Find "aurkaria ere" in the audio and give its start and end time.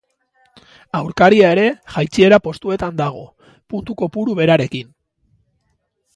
0.99-1.65